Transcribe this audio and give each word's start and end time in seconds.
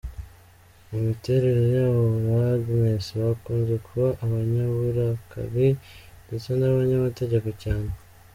Mu 0.89 0.97
miterere 1.05 1.63
yabo 1.77 2.03
ba 2.27 2.43
Agnes 2.55 3.05
bakunze 3.19 3.75
kuba 3.85 4.07
abanyaburakari 4.23 5.67
ndetse 6.25 6.49
n’abanyamategeko 6.55 7.49
cyane. 7.63 7.89